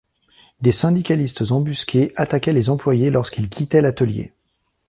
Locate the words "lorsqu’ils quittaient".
3.11-3.81